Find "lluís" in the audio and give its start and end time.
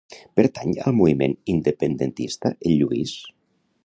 2.81-3.15